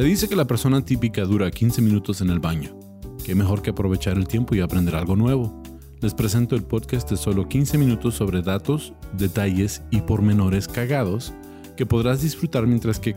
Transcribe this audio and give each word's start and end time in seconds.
Se 0.00 0.06
dice 0.06 0.28
que 0.30 0.34
la 0.34 0.46
persona 0.46 0.82
típica 0.82 1.26
dura 1.26 1.50
15 1.50 1.82
minutos 1.82 2.22
en 2.22 2.30
el 2.30 2.38
baño. 2.38 2.74
Qué 3.22 3.34
mejor 3.34 3.60
que 3.60 3.68
aprovechar 3.68 4.16
el 4.16 4.26
tiempo 4.26 4.54
y 4.54 4.60
aprender 4.60 4.94
algo 4.96 5.14
nuevo. 5.14 5.62
Les 6.00 6.14
presento 6.14 6.56
el 6.56 6.62
podcast 6.62 7.10
de 7.10 7.18
solo 7.18 7.46
15 7.46 7.76
minutos 7.76 8.14
sobre 8.14 8.40
datos, 8.40 8.94
detalles 9.12 9.82
y 9.90 10.00
pormenores 10.00 10.68
cagados 10.68 11.34
que 11.76 11.84
podrás 11.84 12.22
disfrutar 12.22 12.66
mientras 12.66 12.98
que... 12.98 13.14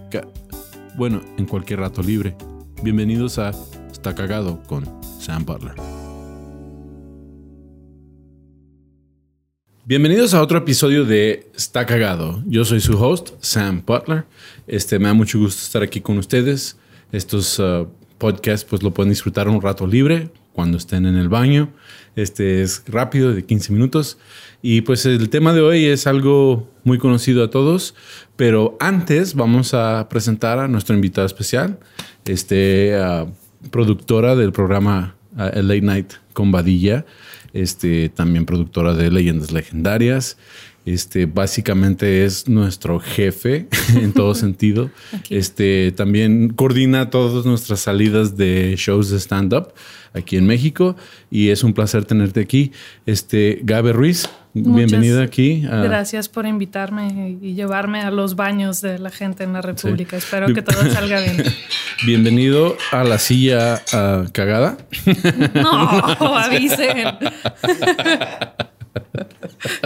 bueno, 0.97 1.21
en 1.37 1.45
cualquier 1.45 1.79
rato 1.79 2.03
libre. 2.03 2.35
Bienvenidos 2.83 3.39
a 3.39 3.51
Está 3.89 4.13
Cagado 4.13 4.61
con 4.63 4.83
Sam 5.21 5.45
Butler. 5.45 5.75
Bienvenidos 9.85 10.33
a 10.33 10.41
otro 10.41 10.57
episodio 10.57 11.03
de 11.03 11.49
Está 11.55 11.85
Cagado. 11.85 12.41
Yo 12.45 12.63
soy 12.63 12.79
su 12.79 12.97
host, 13.01 13.31
Sam 13.41 13.83
Butler. 13.85 14.25
Este, 14.65 14.97
me 14.97 15.07
da 15.07 15.13
mucho 15.13 15.39
gusto 15.39 15.61
estar 15.61 15.83
aquí 15.83 15.99
con 15.99 16.17
ustedes. 16.17 16.77
Estos 17.13 17.57
uh, 17.59 17.87
podcasts 18.17 18.65
pues 18.69 18.83
lo 18.83 18.93
pueden 18.93 19.11
disfrutar 19.11 19.47
un 19.47 19.61
rato 19.61 19.87
libre 19.87 20.29
cuando 20.51 20.77
estén 20.77 21.05
en 21.05 21.15
el 21.15 21.29
baño. 21.29 21.69
Este 22.17 22.61
es 22.61 22.83
rápido, 22.87 23.33
de 23.33 23.45
15 23.45 23.71
minutos. 23.71 24.17
Y 24.61 24.81
pues 24.81 25.05
el 25.05 25.29
tema 25.29 25.53
de 25.53 25.61
hoy 25.61 25.85
es 25.85 26.05
algo 26.05 26.69
muy 26.83 26.97
conocido 26.97 27.43
a 27.45 27.49
todos, 27.49 27.95
pero 28.35 28.75
antes 28.81 29.35
vamos 29.35 29.73
a 29.73 30.09
presentar 30.09 30.59
a 30.59 30.67
nuestro 30.67 30.95
invitado 30.95 31.25
especial, 31.25 31.79
este, 32.25 32.99
uh, 32.99 33.29
productora 33.69 34.35
del 34.35 34.51
programa 34.51 35.15
uh, 35.37 35.61
Late 35.61 35.81
Night 35.81 36.13
con 36.33 36.51
Badilla 36.51 37.05
este, 37.53 38.09
también 38.09 38.45
productora 38.45 38.93
de 38.93 39.11
Leyendas 39.11 39.51
Legendarias. 39.51 40.37
Este, 40.85 41.25
básicamente 41.25 42.25
es 42.25 42.49
nuestro 42.49 42.99
jefe 42.99 43.67
en 43.95 44.13
todo 44.13 44.35
sentido. 44.35 44.89
Este, 45.29 45.91
también 45.91 46.49
coordina 46.49 47.09
todas 47.09 47.45
nuestras 47.45 47.79
salidas 47.79 48.35
de 48.35 48.75
shows 48.77 49.09
de 49.09 49.19
stand-up 49.19 49.73
aquí 50.13 50.37
en 50.37 50.45
México 50.45 50.95
y 51.31 51.49
es 51.49 51.63
un 51.63 51.73
placer 51.73 52.05
tenerte 52.05 52.41
aquí. 52.41 52.71
Este, 53.05 53.59
Gabe 53.63 53.93
Ruiz, 53.93 54.29
bienvenida 54.53 55.23
aquí. 55.23 55.61
Gracias 55.61 56.29
por 56.29 56.45
invitarme 56.45 57.37
y 57.41 57.53
llevarme 57.53 58.01
a 58.01 58.11
los 58.11 58.35
baños 58.35 58.81
de 58.81 58.99
la 58.99 59.09
gente 59.09 59.43
en 59.43 59.53
la 59.53 59.61
República. 59.61 60.17
Espero 60.17 60.53
que 60.53 60.61
todo 60.61 60.83
salga 60.91 61.19
bien. 61.21 61.43
Bienvenido 62.05 62.75
a 62.91 63.03
la 63.03 63.17
silla 63.17 63.81
uh, 63.93 64.29
cagada. 64.31 64.77
No, 65.53 66.37
avisen. 66.37 67.17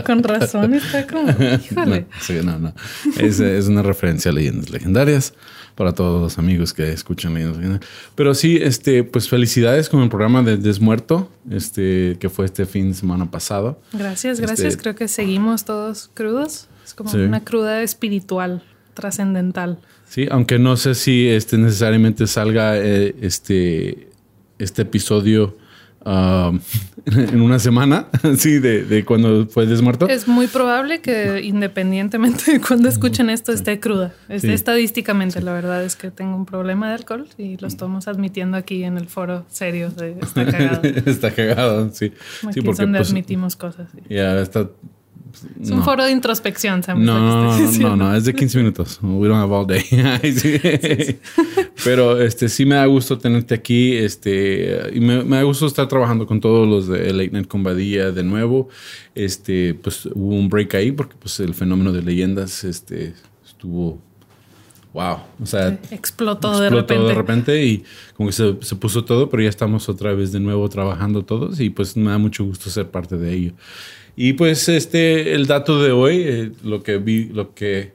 Con 0.06 0.24
razón 0.24 0.74
está 0.74 1.08
como. 1.08 1.30
Híjole. 1.72 2.02
No, 2.02 2.08
sí, 2.20 2.34
no, 2.44 2.60
no. 2.60 2.74
Es, 3.20 3.40
es, 3.40 3.68
una 3.68 3.82
referencia 3.82 4.32
a 4.32 4.34
leyendas 4.34 4.70
legendarias 4.70 5.34
para 5.76 5.94
todos 5.94 6.22
los 6.22 6.38
amigos 6.38 6.74
que 6.74 6.92
escuchan 6.92 7.34
leyendas 7.34 7.58
legendarias. 7.58 7.90
Pero 8.16 8.34
sí, 8.34 8.58
este, 8.62 9.04
pues 9.04 9.30
felicidades 9.30 9.90
con 9.90 10.02
el 10.02 10.10
programa 10.10 10.44
de 10.44 10.58
Desmuerto, 10.58 11.30
este, 11.50 12.18
que 12.20 12.30
fue 12.30 12.46
este 12.46 12.66
fin 12.66 12.90
de 12.90 12.96
semana 12.96 13.30
pasado. 13.32 13.80
Gracias, 13.94 14.40
gracias. 14.40 14.68
Este, 14.68 14.82
Creo 14.82 14.96
que 14.96 15.08
seguimos 15.08 15.66
todos 15.66 16.10
crudos. 16.14 16.68
Es 16.86 16.94
como 16.94 17.10
sí. 17.10 17.18
una 17.18 17.44
cruda 17.44 17.82
espiritual, 17.84 18.64
trascendental. 18.94 19.80
Sí, 20.10 20.28
aunque 20.32 20.58
no 20.58 20.78
sé 20.78 20.96
si 20.96 21.28
este 21.28 21.58
necesariamente 21.58 22.28
salga 22.28 22.78
eh, 22.78 23.14
este, 23.22 24.08
este 24.58 24.84
episodio 24.84 25.58
Uh, 26.06 26.58
en 27.06 27.42
una 27.42 27.60
semana, 27.60 28.08
sí, 28.38 28.60
de, 28.60 28.84
de, 28.84 29.04
cuando 29.04 29.48
fue 29.48 29.66
desmuerto. 29.66 30.08
Es 30.08 30.28
muy 30.28 30.48
probable 30.48 31.02
que 31.02 31.42
independientemente 31.44 32.54
de 32.54 32.62
cuando 32.62 32.88
escuchen 32.88 33.30
esto 33.30 33.52
esté 33.52 33.80
cruda. 33.80 34.14
Sí. 34.38 34.50
Estadísticamente, 34.50 35.40
sí. 35.40 35.46
la 35.46 35.54
verdad 35.54 35.84
es 35.84 35.96
que 35.96 36.12
tengo 36.12 36.36
un 36.36 36.46
problema 36.46 36.90
de 36.90 36.96
alcohol 36.96 37.28
y 37.38 37.58
lo 37.58 37.68
estamos 37.68 38.08
admitiendo 38.08 38.58
aquí 38.58 38.84
en 38.84 38.98
el 38.98 39.08
foro 39.08 39.46
serio 39.50 39.90
de 39.90 40.12
Está 40.22 40.46
Cagado. 40.46 40.82
está 40.84 41.32
cagado, 41.32 41.90
sí. 41.94 42.14
Aquí 42.44 42.54
sí, 42.54 42.62
porque, 42.62 42.72
es 42.72 42.78
donde 42.78 43.00
pues, 43.00 43.10
admitimos 43.10 43.56
cosas. 43.56 43.90
Ya 44.10 44.40
está 44.40 44.70
es 45.62 45.70
un 45.70 45.78
no. 45.78 45.84
foro 45.84 46.04
de 46.04 46.12
introspección, 46.12 46.84
Sam. 46.84 47.04
No, 47.04 47.20
no, 47.20 47.58
no, 47.80 47.96
no, 47.96 48.16
es 48.16 48.26
de 48.26 48.34
15 48.34 48.58
minutos. 48.58 49.00
We 49.02 49.28
don't 49.28 49.42
have 49.42 49.54
all 49.54 49.66
day. 49.66 49.82
sí. 50.22 50.60
Sí, 50.60 51.20
Pero 51.84 52.22
este, 52.22 52.50
sí 52.50 52.66
me 52.66 52.76
da 52.76 52.86
gusto 52.86 53.18
tenerte 53.18 53.56
aquí. 53.56 53.96
Este, 53.96 54.92
y 54.94 55.00
me, 55.00 55.24
me, 55.24 55.38
da 55.38 55.44
gusto 55.44 55.66
estar 55.68 55.88
trabajando 55.88 56.26
con 56.26 56.40
todos 56.40 56.68
los 56.68 56.88
de 56.88 57.12
Late 57.14 57.32
Night 57.32 57.48
con 57.48 57.64
Badía 57.64 58.12
de 58.12 58.24
nuevo. 58.24 58.70
Este, 59.16 59.74
pues 59.74 60.06
hubo 60.06 60.36
un 60.36 60.50
break 60.50 60.76
ahí 60.76 60.92
porque 60.92 61.16
pues, 61.20 61.40
el 61.40 61.54
fenómeno 61.54 61.92
de 61.92 62.02
leyendas 62.02 62.64
este, 62.64 63.14
estuvo 63.46 64.00
wow. 64.98 65.18
O 65.40 65.46
sea, 65.46 65.80
explotó, 65.92 66.60
de 66.60 66.72
repente. 66.72 67.08
de 67.08 67.14
repente 67.14 67.64
y 67.64 67.84
como 68.16 68.30
que 68.30 68.34
se, 68.34 68.58
se, 68.62 68.76
puso 68.76 69.06
todo, 69.06 69.30
pero 69.30 69.44
ya 69.44 69.50
estamos 69.50 69.88
otra 69.90 70.14
vez 70.14 70.32
de 70.32 70.40
nuevo 70.40 70.68
trabajando 70.70 71.24
todos 71.24 71.60
y 71.60 71.70
pues 71.70 71.96
me 71.96 72.10
da 72.10 72.18
mucho 72.18 72.44
gusto 72.44 72.72
ser 72.72 72.90
parte 72.90 73.16
de 73.16 73.32
ello. 73.32 73.52
Y 74.16 74.34
pues 74.34 74.68
este, 74.70 75.36
el 75.36 75.46
dato 75.46 75.84
de 75.84 75.92
hoy, 75.92 76.24
eh, 76.26 76.52
lo 76.64 76.82
que 76.82 76.98
vi, 76.98 77.26
lo 77.26 77.54
que, 77.54 77.94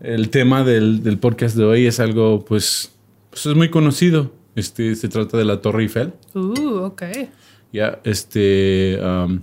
el 0.00 0.28
tema 0.28 0.64
del, 0.64 1.02
del, 1.02 1.18
podcast 1.18 1.56
de 1.56 1.64
hoy 1.64 1.86
es 1.86 1.98
algo 1.98 2.44
pues, 2.44 2.92
pues 3.30 3.46
es 3.46 3.54
muy 3.54 3.70
conocido. 3.70 4.30
Este, 4.54 4.94
se 4.96 5.08
trata 5.08 5.38
de 5.38 5.46
la 5.46 5.62
Torre 5.62 5.84
Eiffel. 5.84 6.12
Uh, 6.34 6.80
ok. 6.80 7.02
Ya, 7.72 8.00
este, 8.04 8.98
um, 9.02 9.40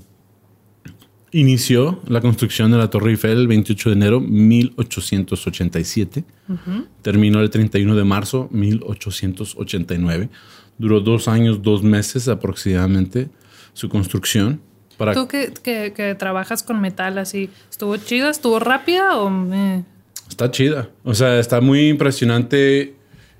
inició 1.35 1.99
la 2.07 2.21
construcción 2.21 2.71
de 2.71 2.77
la 2.77 2.89
Torre 2.89 3.11
Eiffel 3.11 3.37
el 3.37 3.47
28 3.47 3.89
de 3.89 3.95
enero 3.95 4.21
de 4.21 4.27
1887. 4.27 6.23
Uh 6.47 6.53
-huh. 6.53 6.85
Terminó 7.01 7.41
el 7.41 7.49
31 7.49 7.93
de 7.93 8.03
marzo 8.05 8.47
1889. 8.51 10.29
Duró 10.77 11.01
dos 11.01 11.27
años, 11.27 11.61
dos 11.61 11.83
meses 11.83 12.29
aproximadamente 12.29 13.29
su 13.73 13.89
construcción. 13.89 14.61
Para... 14.97 15.13
¿Tú 15.13 15.27
que, 15.27 15.51
que, 15.61 15.91
que, 15.93 16.15
trabajas 16.15 16.63
con 16.63 16.79
metal 16.79 17.17
así, 17.17 17.49
estuvo 17.69 17.97
chida? 17.97 18.29
¿Estuvo 18.29 18.59
rápida 18.59 19.17
o 19.17 19.29
me... 19.29 19.83
Está 20.29 20.49
chida. 20.49 20.89
O 21.03 21.13
sea, 21.13 21.37
está 21.37 21.59
muy 21.59 21.89
impresionante 21.89 22.95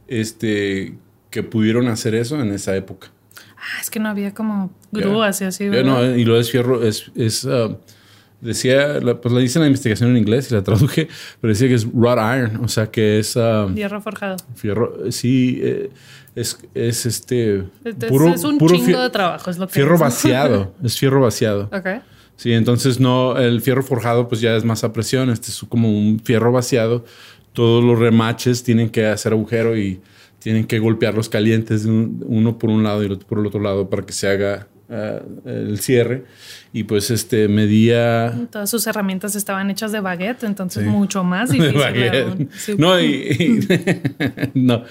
este, 0.10 0.98
que 1.30 1.44
pudieron 1.44 1.88
hacer 1.88 2.14
eso 2.14 2.42
en 2.42 2.52
esa 2.52 2.76
época. 2.76 3.15
Ah, 3.66 3.81
es 3.81 3.90
que 3.90 4.00
no 4.00 4.09
había 4.09 4.34
como 4.34 4.72
grúas 4.92 5.40
yeah. 5.40 5.48
y 5.48 5.50
así. 5.50 5.70
Yeah, 5.70 5.84
no, 5.84 6.16
y 6.16 6.24
lo 6.24 6.40
es 6.40 6.52
fierro, 6.52 6.84
es, 6.84 7.12
es 7.16 7.46
uh, 7.46 7.76
decía, 8.40 9.00
pues 9.22 9.34
le 9.34 9.42
hice 9.42 9.59
la 9.59 9.66
investigación 9.66 10.12
en 10.12 10.18
inglés 10.18 10.52
y 10.52 10.53
la 10.53 10.64
traduje, 10.64 11.08
pero 11.42 11.52
decía 11.52 11.68
que 11.68 11.74
es 11.74 11.86
wrought 11.92 12.20
iron, 12.20 12.64
o 12.64 12.68
sea 12.68 12.92
que 12.92 13.20
es... 13.20 13.36
Uh, 13.36 13.74
fierro 13.74 14.02
forjado. 14.02 14.38
Fierro, 14.53 15.12
sí, 15.12 15.59
eh, 15.64 15.90
es, 16.36 16.59
es 16.76 17.08
este... 17.08 17.64
Entonces, 17.84 18.09
puro, 18.09 18.30
es 18.30 18.44
un 18.44 18.59
puro 18.59 18.76
chingo 18.76 19.02
de 19.02 19.09
trabajo, 19.09 19.50
es 19.50 19.58
lo 19.58 19.66
que 19.66 19.74
Fierro 19.74 19.96
es. 19.96 20.02
vaciado, 20.02 20.76
es 20.84 20.97
fierro 20.97 21.22
vaciado. 21.22 21.70
Ok. 21.74 22.03
Sí, 22.38 22.53
entonces 22.53 23.00
no, 23.00 23.38
el 23.38 23.62
fierro 23.62 23.82
forjado 23.82 24.28
pues 24.28 24.42
ya 24.42 24.56
es 24.56 24.64
más 24.64 24.84
a 24.84 24.94
presión, 24.94 25.30
este 25.30 25.50
es 25.50 25.66
como 25.68 25.90
un 25.90 26.20
fierro 26.20 26.52
vaciado, 26.52 27.06
todos 27.53 27.84
los 27.84 27.97
remaches 27.97 28.62
tienen 28.64 28.90
que 28.90 29.08
hacer 29.08 29.32
agujero 29.32 29.78
y 29.78 30.02
tienen 30.46 30.66
que 30.66 30.78
golpear 30.78 31.16
los 31.16 31.28
calientes 31.28 31.86
uno 31.86 32.60
por 32.60 32.70
un 32.70 32.84
lado 32.84 33.02
y 33.02 33.08
el 33.08 33.14
otro 33.14 33.28
por 33.28 33.40
el 33.40 33.48
otro 33.48 33.60
lado 33.60 33.90
para 33.90 34.06
que 34.06 34.14
se 34.14 34.28
haga 34.28 34.68
uh, 34.90 35.50
el 35.50 35.80
cierre. 35.80 36.26
Y 36.72 36.84
pues 36.84 37.10
este 37.10 37.48
medía 37.48 38.48
todas 38.52 38.70
sus 38.70 38.86
herramientas 38.86 39.36
estaban 39.36 39.72
hechas 39.72 39.92
de 39.92 40.02
baguette 40.02 40.44
entonces 40.44 40.84
sí. 40.84 40.90
mucho 40.90 41.24
más 41.24 41.50
difícil 41.52 42.48
sí. 42.56 42.76
no 42.78 43.02
y, 43.02 43.66
y 44.54 44.54
no. 44.54 44.84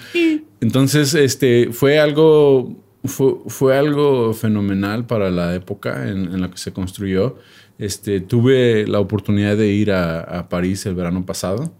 Entonces 0.59 1.13
este 1.13 1.69
fue 1.71 1.99
algo 1.99 2.75
fue, 3.05 3.35
fue, 3.47 3.77
algo 3.77 4.33
fenomenal 4.33 5.05
para 5.07 5.31
la 5.31 5.55
época 5.55 6.09
en, 6.09 6.33
en, 6.33 6.41
la 6.41 6.51
que 6.51 6.57
se 6.57 6.73
construyó. 6.73 7.37
Este 7.77 8.19
tuve 8.19 8.85
la 8.87 8.99
oportunidad 8.99 9.55
de 9.55 9.69
ir 9.69 9.93
a, 9.93 10.19
a 10.19 10.49
París 10.49 10.85
el 10.85 10.95
verano 10.95 11.25
pasado 11.25 11.71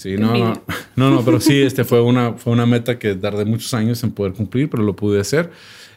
Sí, 0.00 0.16
no, 0.16 0.34
no, 0.34 0.62
no, 0.96 1.10
no, 1.10 1.24
pero 1.24 1.40
sí, 1.40 1.60
este 1.60 1.84
fue 1.84 2.00
una, 2.00 2.32
fue 2.32 2.54
una 2.54 2.64
meta 2.64 2.98
que 2.98 3.14
tardé 3.14 3.44
muchos 3.44 3.74
años 3.74 4.02
en 4.02 4.12
poder 4.12 4.32
cumplir, 4.32 4.70
pero 4.70 4.82
lo 4.82 4.96
pude 4.96 5.20
hacer. 5.20 5.50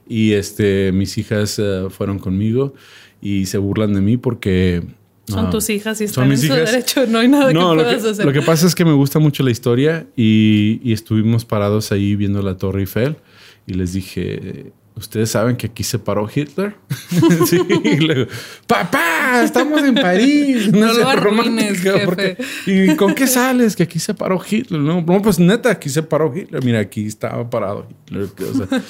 Y 0.07 0.33
este, 0.33 0.91
mis 0.91 1.17
hijas 1.17 1.57
uh, 1.59 1.89
fueron 1.89 2.19
conmigo 2.19 2.73
y 3.21 3.45
se 3.45 3.57
burlan 3.57 3.93
de 3.93 4.01
mí 4.01 4.17
porque... 4.17 4.83
Son 5.25 5.45
uh, 5.45 5.49
tus 5.49 5.69
hijas 5.69 6.01
y 6.01 6.03
están 6.03 6.29
en 6.29 6.37
su 6.37 6.47
hijas. 6.47 6.69
derecho, 6.71 7.07
no 7.07 7.19
hay 7.19 7.29
nada 7.29 7.53
no, 7.53 7.71
que 7.71 7.83
puedas 7.83 8.03
que, 8.03 8.09
hacer. 8.09 8.25
Lo 8.25 8.33
que 8.33 8.41
pasa 8.41 8.67
es 8.67 8.75
que 8.75 8.83
me 8.83 8.91
gusta 8.91 9.19
mucho 9.19 9.41
la 9.41 9.51
historia 9.51 10.05
y, 10.17 10.81
y 10.83 10.91
estuvimos 10.91 11.45
parados 11.45 11.93
ahí 11.93 12.17
viendo 12.17 12.41
la 12.41 12.57
Torre 12.57 12.81
Eiffel 12.81 13.15
y 13.65 13.75
les 13.75 13.93
dije, 13.93 14.73
¿Ustedes 14.95 15.31
saben 15.31 15.55
que 15.55 15.67
aquí 15.67 15.83
se 15.83 15.97
paró 15.97 16.29
Hitler? 16.33 16.75
sí, 17.47 17.59
y 17.83 17.97
luego, 17.97 18.29
papá, 18.67 19.41
estamos 19.43 19.81
en 19.81 19.95
París. 19.95 20.71
No, 20.71 20.85
no 20.85 20.93
lo 20.93 21.09
arruines, 21.09 21.79
jefe. 21.79 22.37
¿Y 22.67 22.95
con 22.95 23.15
qué 23.15 23.25
sales? 23.25 23.75
Que 23.75 23.83
aquí 23.83 23.97
se 23.97 24.13
paró 24.13 24.39
Hitler. 24.47 24.79
No, 24.79 25.01
no, 25.01 25.21
pues 25.21 25.39
neta, 25.39 25.71
aquí 25.71 25.89
se 25.89 26.03
paró 26.03 26.31
Hitler. 26.35 26.63
Mira, 26.63 26.79
aquí 26.79 27.07
estaba 27.07 27.49
parado 27.49 27.87
Hitler. 28.05 28.29
O 28.51 28.53
sea, 28.53 28.83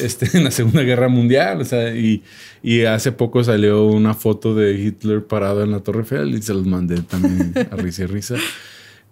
este, 0.06 0.38
en 0.38 0.44
la 0.44 0.52
Segunda 0.52 0.82
Guerra 0.82 1.08
Mundial. 1.08 1.60
O 1.60 1.64
sea, 1.64 1.92
y, 1.92 2.22
y, 2.62 2.82
hace 2.82 3.10
poco 3.10 3.42
salió 3.42 3.84
una 3.84 4.14
foto 4.14 4.54
de 4.54 4.78
Hitler 4.78 5.24
parado 5.24 5.64
en 5.64 5.72
la 5.72 5.80
Torre 5.80 6.00
Eiffel 6.00 6.36
y 6.36 6.42
se 6.42 6.54
los 6.54 6.66
mandé 6.66 7.02
también 7.02 7.52
a 7.68 7.74
risa 7.74 8.04
y 8.04 8.06
risa. 8.06 8.36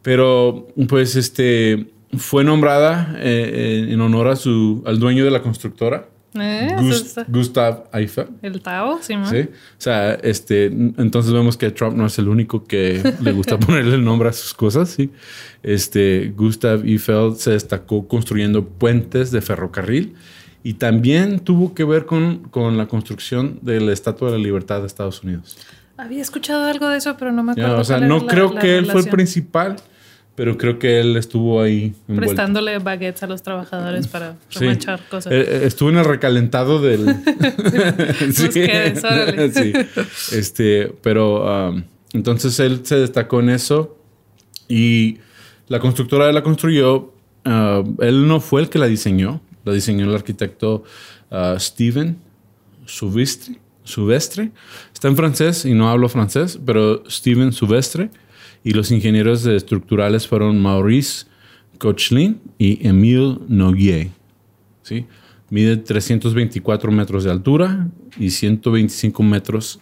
Pero, 0.03 0.69
pues, 0.89 1.17
este 1.17 1.87
fue 2.17 2.45
nombrada 2.45 3.17
eh, 3.19 3.89
en 3.91 4.01
honor 4.01 4.29
a 4.29 4.37
su, 4.37 4.85
al 4.87 5.01
dueño 5.01 5.25
de 5.25 5.33
la 5.33 5.43
constructora. 5.43 6.09
Eh, 6.41 6.77
Gust- 6.79 7.25
Gustav 7.29 7.85
Eiffel. 7.93 8.27
El 8.43 8.61
Tao, 8.61 8.99
sí, 9.03 9.17
¿no? 9.17 9.29
¿sí? 9.29 9.41
O 9.41 9.49
sea, 9.79 10.15
este, 10.15 10.67
entonces 10.67 11.33
vemos 11.33 11.57
que 11.57 11.71
Trump 11.71 11.97
no 11.97 12.07
es 12.07 12.19
el 12.19 12.29
único 12.29 12.65
que 12.65 13.03
le 13.23 13.33
gusta 13.33 13.59
ponerle 13.59 13.95
el 13.97 14.05
nombre 14.05 14.29
a 14.29 14.33
sus 14.33 14.55
cosas, 14.55 14.89
¿sí? 14.91 15.11
Este, 15.63 16.33
Gustav 16.37 16.85
Eiffel 16.85 17.35
se 17.37 17.51
destacó 17.53 18.07
construyendo 18.09 18.65
puentes 18.65 19.31
de 19.31 19.41
ferrocarril 19.41 20.15
y 20.63 20.75
también 20.75 21.41
tuvo 21.41 21.75
que 21.75 21.85
ver 21.85 22.07
con, 22.07 22.39
con 22.51 22.77
la 22.77 22.87
construcción 22.87 23.59
de 23.63 23.81
la 23.81 23.93
Estatua 23.93 24.31
de 24.31 24.39
la 24.39 24.43
Libertad 24.45 24.81
de 24.81 24.87
Estados 24.87 25.23
Unidos. 25.23 25.57
Había 25.97 26.21
escuchado 26.21 26.65
algo 26.67 26.89
de 26.89 26.99
eso, 26.99 27.17
pero 27.19 27.33
no 27.33 27.43
me 27.43 27.55
Ya, 27.55 27.63
acuerdo. 27.65 27.81
o 27.81 27.85
sea, 27.85 28.01
no 28.01 28.19
la- 28.19 28.27
creo 28.27 28.53
la 28.53 28.61
que 28.61 28.77
él 28.79 28.87
fue 28.91 29.01
el 29.01 29.09
principal, 29.09 29.77
pero 30.37 30.57
creo 30.59 30.79
que 30.79 31.01
él 31.01 31.17
estuvo 31.17 31.61
ahí 31.61 31.95
envuelto. 32.07 32.35
Prestándole 32.35 32.79
baguettes 32.79 33.23
a 33.23 33.27
los 33.27 33.43
trabajadores 33.43 34.07
para 34.07 34.37
Sí. 34.51 34.61
remachar 34.61 35.01
cosas. 35.09 35.33
Eh, 35.33 35.41
eh, 35.41 35.61
estuvo 35.65 35.89
en 35.91 35.97
el 35.99 36.05
recalentado 36.05 36.81
del. 36.81 37.07
Sí. 39.53 39.73
Este, 40.37 40.93
pero 41.03 41.71
um, 41.71 41.83
entonces 42.13 42.61
él 42.61 42.81
se 42.85 42.97
destacó 42.97 43.41
en 43.41 43.51
eso 43.51 43.97
y 44.69 45.19
la 45.69 45.81
constructora 45.81 46.31
la 46.33 46.43
construyó. 46.43 47.13
uh, 47.45 47.97
él 48.01 48.29
no 48.29 48.41
fue 48.41 48.61
el 48.61 48.69
que 48.69 48.79
la 48.79 48.87
diseñó, 48.87 49.41
la 49.65 49.73
diseñó 49.73 50.05
el 50.05 50.15
arquitecto 50.15 50.85
uh, 51.31 51.59
Steven. 51.59 52.19
Subestre. 53.85 54.51
Está 54.93 55.09
en 55.09 55.17
francés 55.17 55.65
y 55.65 55.73
no 55.75 55.89
hablo 55.91 56.09
francés, 56.09 56.59
pero 56.65 57.03
Steven 57.09 57.53
Subestre. 57.53 58.11
Y 58.67 58.73
los 58.73 58.91
ingenieros 58.91 59.47
estructurales 59.47 60.27
fueron 60.27 60.61
Maurice 60.61 61.27
Cochlin 61.79 62.41
y 62.59 62.85
Emile 62.85 63.39
Noguier. 63.47 64.09
¿sí? 64.83 65.07
Mide 65.51 65.77
324 65.77 66.91
metros 66.91 67.23
de 67.23 67.31
altura 67.31 67.87
y 68.19 68.29
125 68.29 69.23
metros 69.23 69.79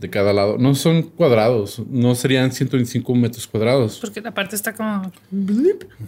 de 0.00 0.10
cada 0.10 0.32
lado. 0.32 0.58
No 0.58 0.74
son 0.74 1.04
cuadrados, 1.04 1.80
no 1.88 2.16
serían 2.16 2.50
125 2.50 3.14
metros 3.14 3.46
cuadrados. 3.46 3.98
Porque 4.00 4.20
la 4.20 4.34
parte 4.34 4.56
está 4.56 4.74
como. 4.74 5.12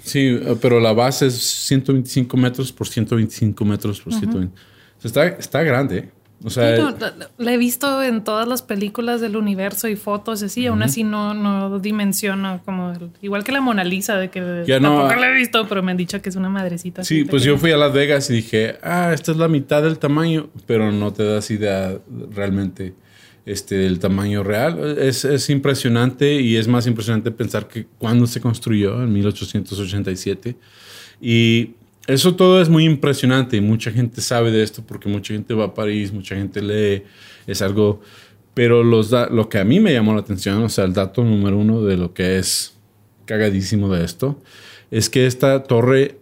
Sí, 0.03 0.27
eh, 0.27 0.57
pero 0.61 0.81
la 0.81 0.93
base 0.93 1.29
es 1.29 1.37
125 1.37 2.37
metros 2.37 2.73
por 2.73 2.89
125 2.89 3.65
metros 3.65 4.01
por 4.01 4.13
120. 4.13 4.53
O 4.53 5.01
sea, 5.01 5.09
está, 5.09 5.27
está 5.39 5.63
grande. 5.63 6.11
O 6.45 6.51
sea, 6.51 6.77
Sí, 6.77 6.83
no, 6.83 6.95
la, 7.39 7.53
he 7.53 7.57
visto 7.57 8.01
en 8.03 8.23
todas 8.23 8.47
las 8.47 8.63
películas 8.63 9.21
del 9.21 9.37
universo 9.37 9.89
y 9.89 9.97
fotos 9.97 10.41
y 10.43 10.45
así, 10.45 10.67
aún 10.67 10.83
así 10.85 11.03
no, 11.03 11.35
no 11.35 11.81
dimensiono 11.81 12.61
como 12.65 12.93
el- 12.93 13.11
igual 13.23 13.43
que 13.43 13.51
la 13.51 13.61
Mona 13.61 13.83
Lisa 13.83 14.17
de 14.17 14.31
que 14.31 14.63
Ya 14.67 14.79
no, 14.79 14.91
tampoco 14.91 15.15
ah. 15.15 15.21
la 15.21 15.31
he 15.31 15.35
visto, 15.35 15.67
pero 15.69 15.83
me 15.83 15.91
han 15.91 15.97
dicho 15.97 16.23
que 16.23 16.29
es 16.29 16.37
una 16.37 16.49
madrecita. 16.49 17.03
Sí, 17.03 17.25
pues 17.25 17.43
yo 17.43 17.59
fui 17.59 17.73
a 17.73 17.77
Las 17.77 17.93
Vegas 17.93 18.31
y 18.31 18.35
dije, 18.35 18.77
ah, 18.85 19.11
esta 19.13 19.33
es 19.33 19.39
la 19.39 19.49
mitad 19.49 19.83
del 19.83 19.99
tamaño, 19.99 20.49
pero 20.67 20.93
no 20.93 21.13
te 21.13 21.25
das 21.25 21.51
idea 21.51 21.99
realmente 22.33 22.95
este, 23.45 23.75
del 23.77 23.99
tamaño 23.99 24.45
real. 24.45 24.97
Es, 24.99 25.25
es 25.25 25.51
impresionante 25.51 26.35
y 26.41 26.55
es 26.57 26.69
más 26.69 26.87
impresionante 26.87 27.33
pensar 27.33 27.67
que 27.67 27.87
cuando 27.99 28.27
se 28.29 28.41
construyó, 28.41 29.03
en 29.03 29.13
1887. 29.13 30.57
Y 31.21 31.71
eso 32.09 32.35
todo 32.35 32.61
es 32.61 32.69
muy 32.69 32.85
impresionante 32.85 33.57
y 33.57 33.61
mucha 33.61 33.93
gente 33.93 34.21
sabe 34.21 34.51
de 34.51 34.63
esto 34.65 34.83
porque 34.85 35.09
mucha 35.09 35.33
gente 35.35 35.55
va 35.55 35.67
a 35.67 35.75
París, 35.75 36.13
mucha 36.13 36.35
gente 36.35 36.61
lee, 36.61 37.05
es 37.47 37.63
algo... 37.63 38.01
Pero 38.55 38.83
los 38.83 39.11
da- 39.11 39.29
lo 39.29 39.49
que 39.49 39.59
a 39.59 39.65
mí 39.65 39.79
me 39.79 39.93
llamó 39.93 40.15
la 40.15 40.21
atención, 40.21 40.61
o 40.65 40.69
sea, 40.69 40.83
el 40.85 40.93
dato 40.93 41.23
número 41.23 41.57
uno 41.57 41.83
de 41.85 41.97
lo 41.97 42.13
que 42.13 42.39
es 42.39 42.77
cagadísimo 43.25 43.89
de 43.95 44.05
esto, 44.05 44.43
es 44.91 45.09
que 45.09 45.27
esta 45.27 45.63
torre 45.63 46.19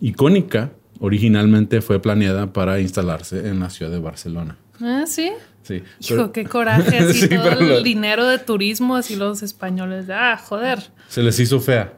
icónica 0.00 0.70
originalmente 1.00 1.80
fue 1.80 2.00
planeada 2.00 2.52
para 2.52 2.78
instalarse 2.78 3.48
en 3.48 3.58
la 3.58 3.68
ciudad 3.70 3.90
de 3.90 3.98
Barcelona. 3.98 4.56
Ah, 4.80 5.04
sí. 5.08 5.32
Sí. 5.64 5.74
Hijo, 5.74 5.84
Pero 6.08 6.32
qué 6.32 6.44
coraje, 6.44 6.98
así 7.00 7.22
Sí, 7.22 7.28
todo 7.28 7.58
el 7.58 7.68
lo- 7.68 7.82
dinero 7.82 8.26
de 8.28 8.38
turismo, 8.38 8.94
así 8.96 9.16
los 9.16 9.42
españoles, 9.42 10.06
ah, 10.10 10.36
joder. 10.40 10.78
se 11.08 11.22
les 11.22 11.38
hizo 11.40 11.58
fea. 11.60 11.94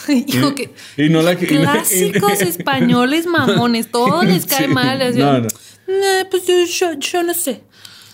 Hijo, 0.08 0.54
que 0.54 0.70
Y 0.96 1.08
no 1.08 1.22
la 1.22 1.36
clásicos 1.36 2.40
españoles 2.42 3.26
mamones, 3.26 3.90
todo 3.90 4.22
les 4.22 4.46
cae 4.46 4.66
Sí. 4.66 4.72
mal. 4.72 5.00
así, 5.02 5.18
No, 5.18 5.40
no. 5.40 5.48
"Nah, 5.86 6.24
pues 6.30 6.44
yo, 6.46 7.22
no 7.22 7.34
sé. 7.34 7.62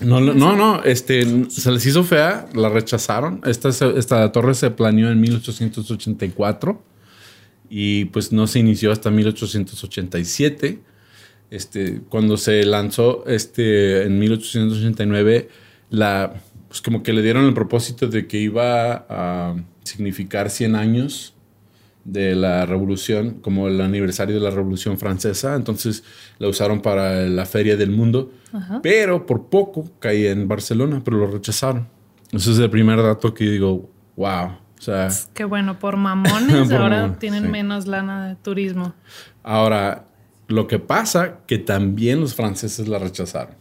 No, 0.01 0.19
no, 0.21 0.33
no, 0.33 0.57
no, 0.57 0.83
este, 0.83 1.27
se 1.51 1.71
les 1.71 1.85
hizo 1.87 2.03
fea, 2.05 2.49
la 2.55 2.69
rechazaron. 2.71 3.43
Esta, 3.45 3.69
esta 3.69 4.33
torre 4.33 4.55
se 4.55 4.71
planeó 4.71 5.11
en 5.11 5.21
1884 5.21 6.83
y 7.69 8.07
pues 8.07 8.33
no 8.33 8.47
se 8.47 8.61
inició 8.61 8.93
hasta 8.93 9.11
1887. 9.11 10.81
Este, 11.51 12.01
cuando 12.09 12.37
se 12.37 12.65
lanzó 12.65 13.25
este, 13.27 14.05
en 14.05 14.19
1889, 14.19 15.49
la, 15.91 16.33
pues 16.69 16.81
como 16.81 17.03
que 17.03 17.13
le 17.13 17.23
dieron 17.23 17.45
el 17.47 17.55
propósito 17.55 18.07
de 18.09 18.27
que 18.27 18.39
iba 18.39 19.05
a 19.09 19.55
significar 19.85 20.49
100 20.51 20.77
años 20.77 21.35
de 22.05 22.35
la 22.35 22.65
revolución, 22.67 23.39
como 23.43 23.69
el 23.69 23.81
aniversario 23.81 24.35
de 24.37 24.41
la 24.41 24.51
revolución 24.51 24.99
francesa. 24.99 25.55
Entonces 25.55 26.03
la 26.39 26.49
usaron 26.49 26.81
para 26.81 27.23
la 27.29 27.47
feria 27.47 27.77
del 27.77 27.91
mundo, 27.91 28.33
Ajá. 28.53 28.81
pero 28.83 29.27
por 29.27 29.47
poco 29.49 29.91
caía 29.99 30.31
en 30.31 30.49
Barcelona, 30.49 31.03
pero 31.05 31.19
lo 31.19 31.27
rechazaron. 31.27 31.89
Ese 32.33 32.53
es 32.53 32.59
el 32.59 32.71
primer 32.71 33.03
dato 33.03 33.35
que 33.35 33.45
digo, 33.45 33.91
wow. 34.17 34.47
O 34.79 34.83
sea, 34.83 35.09
Qué 35.35 35.45
bueno, 35.45 35.79
por 35.79 35.97
mamones 35.99 36.69
Por 36.71 36.81
ahora 36.81 37.03
mamón, 37.03 37.19
tienen 37.19 37.43
sí. 37.45 37.49
menos 37.51 37.87
lana 37.87 38.29
de 38.29 38.37
turismo. 38.37 38.95
ahora 39.43 40.07
lo 40.49 40.67
que 40.67 40.79
pasa 40.79 41.41
que 41.47 41.59
también 41.59 42.19
los 42.21 42.35
franceses 42.35 42.89
la 42.89 42.99
rechazaron. 42.99 43.55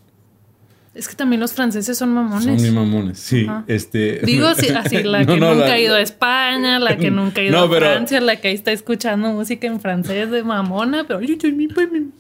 Es 0.99 1.07
que 1.07 1.15
también 1.15 1.39
los 1.39 1.53
franceses 1.53 1.97
son 1.97 2.09
Son 2.09 2.15
mamones. 2.15 2.61
muy 2.61 2.71
mamones, 2.71 3.19
sí. 3.19 3.45
Ajá. 3.47 3.63
Este, 3.67 4.19
Digo, 4.25 4.53
sí, 4.55 4.67
así, 4.75 5.01
la 5.03 5.23
No, 5.23 5.33
que 5.33 5.39
no, 5.39 5.53
nunca 5.53 5.67
la- 5.67 5.73
ha 5.73 5.79
ido 5.79 5.95
a 5.95 6.01
España, 6.01 6.77
la 6.79 6.97
que 6.97 7.09
nunca 7.19 7.41
ha 7.41 7.43
ido 7.45 7.57
No, 7.57 7.63
a 7.63 7.69
pero- 7.69 7.85
Francia, 7.85 8.19
la 8.19 8.35
que 8.35 8.49
ahí 8.49 8.55
está 8.55 8.71
escuchando 8.71 9.31
música 9.31 9.65
en 9.67 9.79
francés 9.79 10.29
de 10.29 10.43
mamona, 10.43 11.05
pero 11.07 11.19
"Ay, 11.19 11.37
ay, 11.43 11.51
mi- 11.53 11.67
mi- 11.67 12.11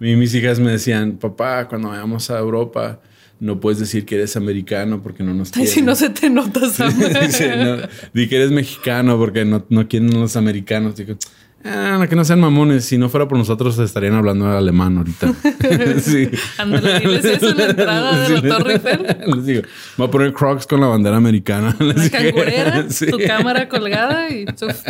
Mi- 0.00 0.16
mis 0.16 0.34
hijas 0.34 0.58
me 0.60 0.70
decían, 0.72 1.18
papá, 1.18 1.68
cuando 1.68 1.88
vayamos 1.88 2.30
a 2.30 2.38
Europa, 2.38 3.00
no 3.38 3.60
puedes 3.60 3.78
decir 3.80 4.06
que 4.06 4.14
eres 4.14 4.34
americano 4.36 5.02
porque 5.02 5.22
no 5.22 5.34
nos 5.34 5.48
Ay, 5.48 5.52
quieren. 5.64 5.72
si 5.74 5.82
no 5.82 5.94
se 5.94 6.08
te 6.10 6.30
nota, 6.30 6.60
Sam. 6.70 6.94
Dice, 7.20 7.56
no, 7.56 7.76
di 8.14 8.28
que 8.28 8.36
eres 8.36 8.50
mexicano 8.50 9.18
porque 9.18 9.44
no, 9.44 9.64
no 9.68 9.86
quieren 9.88 10.10
los 10.18 10.36
americanos. 10.36 10.96
Digo, 10.96 11.16
ah, 11.64 12.06
que 12.08 12.14
no 12.16 12.24
sean 12.24 12.40
mamones. 12.40 12.84
Si 12.84 12.98
no 12.98 13.08
fuera 13.08 13.26
por 13.26 13.38
nosotros, 13.38 13.78
estarían 13.78 14.14
hablando 14.14 14.46
alemán 14.48 14.98
ahorita. 14.98 15.32
sí. 16.00 16.28
Ándale, 16.58 17.00
diles 17.00 17.24
eso 17.24 17.50
en 17.50 17.56
la 17.56 17.64
entrada 17.66 18.28
de 18.28 18.42
la. 18.42 18.56
Torre 18.58 18.72
Eiffel. 18.74 19.06
Les 19.34 19.46
digo, 19.46 19.62
voy 19.96 20.06
a 20.06 20.10
poner 20.10 20.32
crocs 20.32 20.66
con 20.66 20.80
la 20.80 20.86
bandera 20.86 21.16
americana. 21.16 21.76
Una 21.80 22.10
cangurera, 22.10 22.86
Sí. 22.90 23.06
tu 23.06 23.18
cámara 23.26 23.68
colgada 23.68 24.30
y 24.30 24.44
uf, 24.44 24.82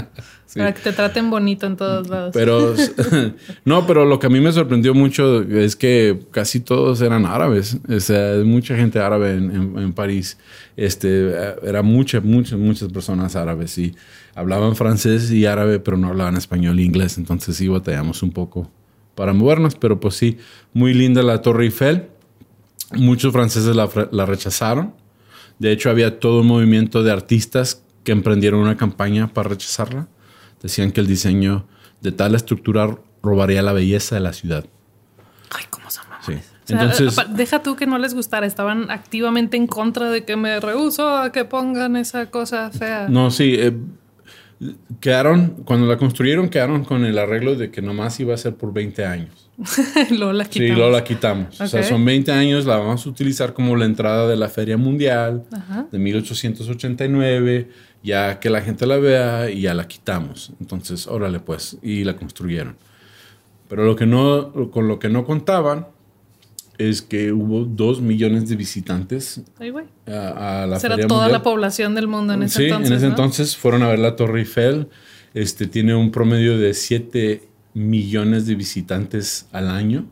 Sí. 0.49 0.61
para 0.61 0.73
que 0.75 0.81
te 0.81 0.93
traten 0.93 1.29
bonito 1.29 1.67
en 1.67 1.77
todos 1.77 2.09
lados. 2.09 2.31
Pero 2.33 2.73
no, 3.65 3.85
pero 3.87 4.05
lo 4.05 4.21
que 4.21 4.27
a 4.29 4.31
mí 4.31 4.39
me 4.41 4.53
sorprendió 4.53 4.95
mucho 4.95 5.43
es 5.43 5.75
que 5.75 6.21
casi 6.31 6.61
todos 6.61 7.01
eran 7.01 7.27
árabes. 7.27 7.79
O 7.89 7.99
sea, 7.99 8.35
mucha 8.45 8.77
gente 8.77 9.01
árabe 9.01 9.33
en, 9.33 9.51
en- 9.51 9.79
en 9.79 9.93
París. 9.93 10.39
Este, 10.77 11.33
era 11.65 11.83
muchas, 11.83 12.23
muchas, 12.23 12.59
muchas 12.59 12.93
personas 12.93 13.35
árabes 13.35 13.77
y 13.79 13.95
hablaban 14.37 14.76
francés 14.76 15.31
y 15.33 15.47
árabe, 15.47 15.81
pero 15.81 15.97
no 15.97 16.09
hablaban 16.09 16.37
español 16.37 16.78
e 16.78 16.83
inglés. 16.83 17.19
Entonces 17.19 17.57
sí 17.57 17.66
batallamos 17.66 18.23
un 18.23 18.31
poco 18.31 18.71
para 19.14 19.33
movernos, 19.33 19.75
pero 19.75 19.99
pues 19.99 20.14
sí, 20.14 20.37
muy 20.75 20.95
linda 20.95 21.23
la 21.23 21.43
Torre 21.43 21.64
Eiffel. 21.64 22.09
Muchos 22.93 23.33
franceses 23.33 23.75
la, 23.75 23.88
la 24.12 24.26
rechazaron. 24.26 24.95
De 25.59 25.73
hecho, 25.73 25.88
había 25.88 26.21
todo 26.21 26.43
un 26.43 26.47
movimiento 26.47 27.02
de 27.02 27.11
artistas 27.11 27.83
que 28.05 28.12
emprendieron 28.12 28.61
una 28.61 28.76
campaña 28.76 29.33
para 29.33 29.49
rechazarla. 29.49 30.07
Decían 30.62 30.93
que 30.93 31.00
el 31.00 31.07
diseño 31.07 31.66
de 32.02 32.12
tal 32.12 32.35
estructura 32.35 32.99
robaría 33.23 33.62
la 33.62 33.73
belleza 33.73 34.16
de 34.16 34.21
la 34.21 34.35
ciudad. 34.35 34.66
Ay, 35.50 35.64
cómo 35.71 35.90
son 35.90 36.05
mamones. 36.11 36.45
Sí. 36.45 36.52
O 36.64 36.66
sea, 36.69 36.83
Entonces, 36.83 37.16
deja 37.37 37.62
tú 37.62 37.75
que 37.75 37.87
no 37.87 37.97
les 37.97 38.12
gustara, 38.12 38.45
estaban 38.47 38.90
activamente 38.90 39.57
en 39.57 39.66
contra 39.66 40.11
de 40.11 40.25
que 40.25 40.37
me 40.37 40.61
rehuso 40.61 41.09
a 41.09 41.33
que 41.33 41.45
pongan 41.45 41.97
esa 41.97 42.31
cosa 42.31 42.71
fea. 42.71 43.07
no, 43.09 43.31
sí. 43.31 43.55
eh, 43.57 43.73
quedaron, 45.01 45.51
cuando 45.65 45.87
la 45.87 45.97
construyeron, 45.99 46.49
quedaron 46.49 46.85
con 46.85 47.05
el 47.05 47.19
arreglo 47.19 47.57
de 47.57 47.71
que 47.71 47.83
nomás 47.83 48.19
iba 48.21 48.35
a 48.35 48.37
ser 48.39 48.55
por 48.55 48.73
20 48.73 49.05
años. 49.05 49.51
luego 50.11 50.33
la 50.33 50.45
Sí, 50.45 50.51
quitamos. 50.51 50.77
luego 50.77 50.93
la 50.93 51.05
quitamos. 51.05 51.61
O 51.61 51.67
sea, 51.67 51.83
son 51.83 52.05
20 52.05 52.33
años, 52.33 52.65
la 52.67 52.77
vamos 52.79 53.07
a 53.07 53.09
utilizar 53.09 53.53
como 53.53 53.77
la 53.77 53.85
entrada 53.85 54.27
de 54.29 54.37
la 54.37 54.49
Feria 54.49 54.77
Mundial 54.77 55.45
Ajá. 55.53 55.87
de 55.91 55.99
1889, 55.99 57.69
ya 58.03 58.39
que 58.41 58.51
la 58.51 58.61
gente 58.63 58.87
la 58.87 58.97
vea 58.97 59.51
y 59.51 59.63
ya 59.63 59.75
la 59.75 59.87
quitamos. 59.89 60.53
Entonces, 60.61 61.07
órale 61.07 61.41
pues, 61.41 61.79
y 61.83 62.05
la 62.05 62.17
construyeron. 62.17 62.77
Pero 63.69 63.85
lo 63.85 63.97
que 63.97 64.07
no, 64.07 64.53
con 64.71 64.89
lo 64.89 64.99
que 64.99 65.09
no 65.09 65.25
contaban 65.25 65.89
es 66.78 67.02
que 67.02 67.33
hubo 67.33 67.64
dos 67.64 68.00
millones 68.00 68.49
de 68.49 68.56
visitantes 68.56 69.42
Ay, 69.59 69.73
a, 70.06 70.62
a 70.62 70.66
la 70.66 70.78
Será 70.80 70.95
Feria 70.97 71.09
toda 71.09 71.21
Mundial. 71.23 71.33
la 71.38 71.42
población 71.42 71.95
del 71.95 72.06
mundo 72.09 72.35
en 72.35 72.42
ese 72.45 72.59
sí, 72.59 72.64
entonces. 72.64 72.90
en 72.90 72.97
ese 72.97 73.04
¿no? 73.06 73.11
entonces 73.12 73.56
fueron 73.56 73.83
a 73.83 73.88
ver 73.88 73.99
la 73.99 74.16
Torre 74.16 74.40
Eiffel. 74.40 74.88
Este 75.35 75.66
tiene 75.66 75.95
un 75.95 76.11
promedio 76.11 76.59
de 76.59 76.73
7 76.75 77.42
millones 77.75 78.47
de 78.47 78.54
visitantes 78.54 79.47
al 79.52 79.68
año. 79.68 80.06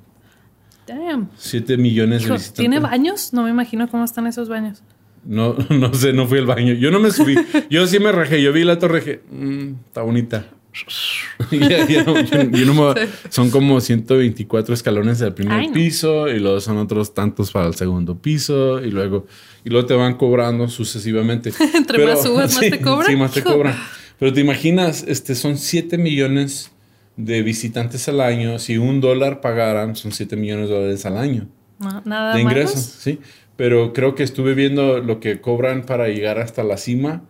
Damn. 0.87 1.31
7 1.37 1.77
millones 1.79 2.23
de 2.25 2.31
visitantes. 2.33 2.53
¿Tiene 2.55 2.79
baños? 2.81 3.33
No 3.33 3.43
me 3.45 3.51
imagino 3.51 3.89
cómo 3.89 4.05
están 4.05 4.27
esos 4.27 4.49
baños. 4.49 4.83
No, 5.25 5.55
no 5.71 5.95
sé, 5.95 6.13
no 6.13 6.27
fui 6.27 6.39
al 6.39 6.47
baño. 6.47 6.75
Yo 6.75 6.91
no 6.91 7.01
me 7.01 7.11
subí. 7.11 7.35
Yo 7.71 7.87
sí 7.87 7.99
me 7.99 8.13
rajé. 8.13 8.43
Yo 8.43 8.53
vi 8.53 8.65
la 8.65 8.79
torre 8.79 8.99
y 8.99 9.01
dije, 9.01 9.23
"Mm, 9.31 9.75
está 9.87 10.03
bonita. 10.03 10.47
Son 13.31 13.51
como 13.51 13.81
124 13.81 14.75
escalones 14.75 15.19
del 15.19 15.35
primer 15.35 15.59
Ay, 15.59 15.67
no. 15.69 15.73
piso 15.73 16.29
y 16.29 16.39
luego 16.39 16.61
son 16.61 16.79
otros 16.79 17.15
tantos 17.15 17.51
para 17.51 17.67
el 17.67 17.75
segundo 17.75 18.19
piso 18.19 18.85
y 18.85 18.91
luego 18.91 19.27
y 19.65 19.71
luego 19.71 19.87
te 19.87 19.95
van 19.95 20.17
cobrando 20.17 20.69
sucesivamente. 20.69 21.53
Entre 21.75 22.05
más 22.05 22.23
subas, 22.23 22.55
más 22.55 22.61
te 22.61 22.81
cobran. 22.81 23.11
Sí, 23.11 23.17
más 23.17 23.33
te 23.33 23.41
Hijo. 23.41 23.53
cobran. 23.53 23.77
Pero 24.19 24.33
te 24.33 24.41
imaginas, 24.41 25.05
este, 25.09 25.35
son 25.35 25.57
7 25.57 25.99
millones 25.99 26.71
de 27.17 27.43
visitantes 27.43 28.09
al 28.09 28.21
año. 28.21 28.59
Si 28.59 28.79
un 28.79 29.01
dólar 29.01 29.41
pagaran, 29.41 29.97
son 29.97 30.13
7 30.13 30.37
millones 30.37 30.69
de 30.69 30.75
dólares 30.75 31.07
al 31.07 31.17
año 31.17 31.49
No, 31.79 32.03
nada 32.05 32.35
de 32.35 32.43
ingresos, 32.43 32.81
sí. 32.81 33.19
Pero 33.57 33.93
creo 33.93 34.15
que 34.15 34.23
estuve 34.23 34.55
viendo 34.55 34.99
lo 34.99 35.21
que 35.21 35.41
cobran 35.41 35.87
para 35.87 36.09
llegar 36.09 36.39
hasta 36.39 36.65
la 36.65 36.77
cima. 36.77 37.23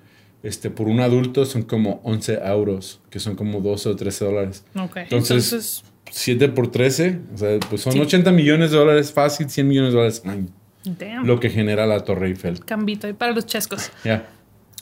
Este, 0.45 0.71
por 0.71 0.87
un 0.87 1.01
adulto 1.01 1.45
son 1.47 1.63
como 1.63 2.01
11 2.05 2.35
euros, 2.45 3.01
que 3.11 3.19
son 3.19 3.35
como 3.35 3.61
12 3.61 3.89
o 3.89 3.97
13 3.97 4.25
dólares. 4.27 4.65
Ok. 4.79 4.99
Entonces- 4.99 5.53
Entonces, 5.53 5.85
7 6.13 6.49
por 6.51 6.71
13, 6.71 7.19
o 7.35 7.39
sea, 7.39 7.59
pues 7.69 7.81
son 7.83 7.95
Sí. 7.95 7.99
80 8.01 8.31
millones 8.31 8.71
de 8.71 8.77
dólares 8.77 9.11
fácil, 9.11 9.51
100 9.51 9.67
millones 9.67 9.91
de 9.93 9.97
dólares 9.97 10.23
al 10.25 10.31
año. 10.31 10.47
damn. 10.85 11.27
Lo 11.27 11.41
que 11.41 11.49
genera 11.51 11.87
la 11.87 12.01
Torre 12.05 12.29
Eiffel. 12.29 12.63
Cambito 12.65 13.07
ahí 13.07 13.15
para 13.15 13.33
los 13.33 13.47
chescos. 13.47 13.91
Ya. 14.05 14.29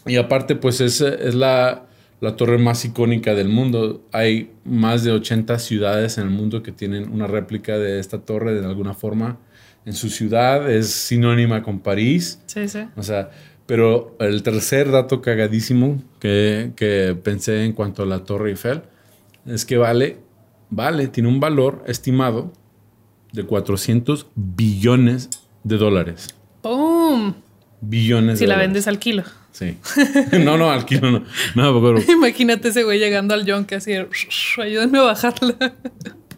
Y 0.04 0.16
aparte, 0.16 0.57
pues 0.57 0.81
es, 0.81 1.00
es 1.00 1.37
la, 1.37 1.87
la 2.21 2.35
torre 2.37 2.59
más 2.59 2.85
icónica 2.85 3.35
del 3.37 3.49
mundo. 3.49 4.04
Hay 4.11 4.50
más 4.64 5.04
de 5.04 5.12
80 5.12 5.61
ciudades 5.61 6.19
en 6.19 6.25
el 6.25 6.31
mundo 6.31 6.61
que 6.64 6.73
tienen 6.73 7.09
una 7.09 7.28
réplica 7.28 7.78
de 7.78 8.00
esta 8.00 8.19
torre 8.19 8.61
de 8.61 8.66
alguna 8.66 8.95
forma 8.95 9.38
en 9.87 9.92
su 9.92 10.09
ciudad. 10.11 10.69
Es 10.69 10.90
sinónima 10.90 11.62
con 11.62 11.78
París. 11.78 12.40
Sí, 12.47 12.66
sí. 12.69 12.81
O 12.97 13.02
sea, 13.04 13.31
pero 13.66 14.16
el 14.21 14.42
tercer 14.42 14.90
dato 14.90 15.23
cagadísimo 15.23 16.02
que, 16.21 16.73
que 16.76 17.16
pensé 17.23 17.64
en 17.64 17.73
cuanto 17.73 18.02
a 18.02 18.07
la 18.07 18.25
Torre 18.25 18.50
Eiffel 18.50 18.83
es 19.47 19.64
que 19.64 19.76
vale, 19.76 20.19
vale, 20.71 21.09
tiene 21.09 21.28
un 21.28 21.40
valor 21.40 21.83
estimado 21.87 22.52
de 23.33 23.45
400 23.45 24.26
billones 24.35 25.31
de 25.64 25.78
dólares. 25.78 26.35
¡Boom! 26.62 27.35
Billones 27.81 28.38
Si 28.38 28.45
de 28.45 28.49
la 28.49 28.54
dólares. 28.54 28.69
vendes 28.69 28.88
al 28.88 28.99
kilo. 28.99 29.25
Sí. 29.52 29.76
no, 30.45 30.57
no, 30.57 30.71
al 30.71 30.85
kilo 30.85 31.11
no. 31.11 31.25
No, 31.54 31.83
pero 31.83 32.00
Imagínate 32.12 32.69
ese 32.69 32.85
güey 32.85 32.99
llegando 32.99 33.35
al 33.35 33.45
yonke 33.45 33.75
así, 33.76 33.92
ayúdenme 34.61 34.99
a 34.99 35.02
bajarla. 35.02 35.75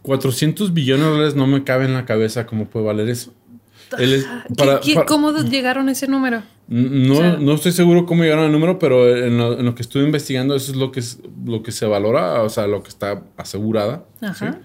400 0.02 0.72
billones 0.74 1.04
de 1.06 1.10
dólares 1.10 1.34
no 1.34 1.46
me 1.46 1.64
cabe 1.64 1.84
en 1.86 1.94
la 1.94 2.04
cabeza 2.04 2.46
cómo 2.46 2.66
puede 2.66 2.86
valer 2.86 3.08
eso. 3.08 3.32
Es- 3.98 4.24
¿Qué- 4.24 4.54
para- 4.56 4.80
qué- 4.80 4.94
para- 4.94 5.06
¿Cómo 5.06 5.32
llegaron 5.32 5.88
a 5.88 5.92
ese 5.92 6.06
número? 6.06 6.42
No, 6.68 7.14
O 7.14 7.16
sea- 7.18 7.36
no 7.36 7.54
estoy 7.54 7.72
seguro 7.72 8.06
cómo 8.06 8.22
llegaron 8.22 8.44
al 8.46 8.52
número, 8.52 8.78
pero 8.78 9.14
en 9.16 9.36
lo, 9.36 9.58
en 9.58 9.64
lo 9.66 9.74
que 9.74 9.82
estuve 9.82 10.02
investigando, 10.04 10.54
eso 10.56 10.72
es 10.72 10.76
lo 10.78 10.90
que, 10.92 11.00
es, 11.00 11.18
lo 11.44 11.62
que 11.62 11.72
se 11.72 11.84
valora, 11.86 12.42
o 12.42 12.48
sea, 12.48 12.66
lo 12.66 12.82
que 12.82 12.88
está 12.88 13.22
asegurada. 13.36 14.04
Ajá. 14.22 14.52
¿sí? 14.52 14.58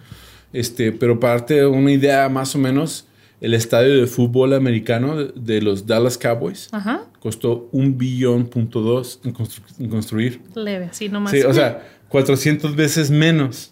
Este, 0.53 0.91
pero 0.91 1.19
para 1.19 1.33
darte 1.33 1.65
una 1.65 1.91
idea 1.91 2.27
más 2.29 2.55
o 2.55 2.57
menos, 2.57 3.05
el 3.41 3.53
estadio 3.53 3.99
de 4.01 4.07
fútbol 4.07 4.53
americano 4.53 5.15
de, 5.17 5.31
de 5.35 5.61
los 5.61 5.85
Dallas 5.87 6.17
Cowboys 6.17 6.67
Ajá. 6.73 7.03
costó 7.21 7.69
un 7.71 7.97
billón 7.97 8.47
punto 8.47 8.81
dos 8.81 9.19
en, 9.23 9.33
constru- 9.33 9.61
en 9.79 9.89
construir. 9.89 10.41
Leve, 10.55 10.85
así 10.91 11.07
nomás. 11.09 11.31
Sí, 11.31 11.41
o 11.43 11.53
sea, 11.53 11.87
400 12.09 12.75
veces 12.75 13.09
menos 13.11 13.71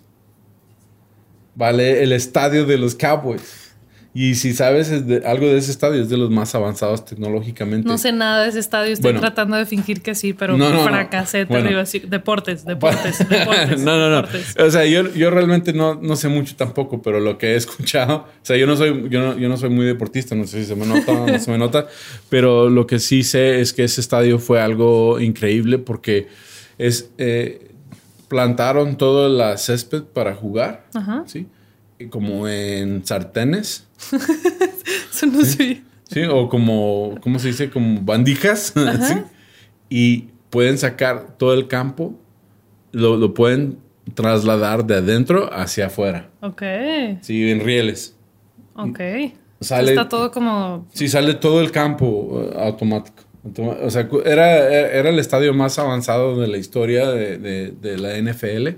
vale 1.55 2.03
el 2.03 2.11
estadio 2.13 2.65
de 2.65 2.77
los 2.77 2.95
Cowboys. 2.95 3.75
Y 4.19 4.33
si 4.33 4.53
sabes 4.55 4.89
es 4.89 5.05
de- 5.05 5.21
algo 5.27 5.45
de 5.45 5.57
ese 5.59 5.69
estadio, 5.69 6.01
es 6.01 6.09
de 6.09 6.17
los 6.17 6.31
más 6.31 6.55
avanzados 6.55 7.05
tecnológicamente. 7.05 7.87
No 7.87 7.99
sé 7.99 8.11
nada 8.11 8.41
de 8.41 8.49
ese 8.49 8.57
estadio, 8.57 8.91
estoy 8.91 9.11
Bueno. 9.11 9.19
tratando 9.19 9.57
de 9.57 9.67
fingir 9.67 10.01
que 10.01 10.15
sí, 10.15 10.33
pero 10.33 10.57
No, 10.57 10.69
no, 10.71 10.77
no. 10.77 10.83
fracasé 10.85 11.45
Bueno. 11.45 11.61
terrible. 11.65 11.81
así. 11.83 11.99
Deportes, 11.99 12.65
deportes, 12.65 13.19
deportes. 13.29 13.79
no, 13.85 13.95
no, 13.99 14.09
no. 14.09 14.15
deportes. 14.23 14.55
O 14.59 14.71
sea, 14.71 14.85
yo, 14.87 15.13
yo 15.13 15.29
realmente 15.29 15.71
no, 15.71 15.93
no 16.01 16.15
sé 16.15 16.29
mucho 16.29 16.55
tampoco, 16.55 16.99
pero 17.03 17.19
lo 17.19 17.37
que 17.37 17.51
he 17.53 17.55
escuchado, 17.57 18.15
o 18.25 18.25
sea, 18.41 18.57
yo 18.57 18.65
no 18.65 18.75
soy, 18.75 19.07
yo 19.09 19.21
no, 19.21 19.37
yo 19.37 19.49
no 19.49 19.57
soy 19.57 19.69
muy 19.69 19.85
deportista, 19.85 20.33
no 20.33 20.47
sé 20.47 20.61
si 20.61 20.65
se 20.69 20.75
me 20.75 20.87
nota 20.87 21.11
o 21.11 21.27
no 21.27 21.37
se 21.37 21.51
me 21.51 21.59
nota, 21.59 21.85
pero 22.29 22.71
lo 22.71 22.87
que 22.87 22.97
sí 22.97 23.21
sé 23.23 23.61
es 23.61 23.71
que 23.71 23.83
ese 23.83 24.01
estadio 24.01 24.39
fue 24.39 24.59
algo 24.59 25.19
increíble 25.19 25.77
porque 25.77 26.27
es 26.79 27.11
eh, 27.19 27.67
plantaron 28.29 28.97
todo 28.97 29.29
la 29.29 29.57
césped 29.57 30.01
para 30.03 30.33
jugar, 30.33 30.85
Ajá. 30.95 31.23
¿sí? 31.27 31.45
Como 32.09 32.47
en 32.47 33.05
sartenes, 33.05 33.87
Eso 35.11 35.25
no 35.25 35.43
sé. 35.43 35.81
¿sí? 36.09 36.23
O 36.29 36.47
como, 36.49 37.15
¿cómo 37.21 37.39
se 37.39 37.47
dice? 37.49 37.69
Como 37.69 38.01
bandijas, 38.01 38.73
¿sí? 39.01 39.13
Y 39.89 40.29
pueden 40.49 40.77
sacar 40.77 41.37
todo 41.37 41.53
el 41.53 41.67
campo, 41.67 42.13
lo, 42.91 43.17
lo 43.17 43.33
pueden 43.33 43.77
trasladar 44.13 44.85
de 44.85 44.95
adentro 44.95 45.51
hacia 45.51 45.87
afuera, 45.87 46.29
Ok, 46.41 46.61
¿sí? 47.21 47.49
En 47.49 47.59
rieles. 47.61 48.15
ok. 48.75 48.99
Sale, 49.59 49.89
Está 49.93 50.07
todo 50.07 50.29
como... 50.31 50.87
sí, 50.93 51.07
sale 51.07 51.33
todo 51.33 51.61
el 51.61 51.71
campo 51.71 52.43
eh, 52.53 52.55
automático. 52.59 53.23
O 53.81 53.89
sea, 53.89 54.07
era, 54.25 54.67
era 54.69 55.09
el 55.09 55.17
estadio 55.19 55.51
más 55.53 55.79
avanzado 55.79 56.39
de 56.39 56.47
la 56.47 56.57
historia 56.57 57.09
de, 57.09 57.37
de- 57.39 57.71
de 57.71 57.97
la 57.97 58.17
NFL 58.21 58.77